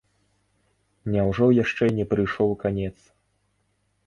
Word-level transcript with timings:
Няўжо 1.15 1.45
яшчэ 1.63 1.91
не 1.99 2.05
прыйшоў 2.15 2.49
канец? 2.65 2.95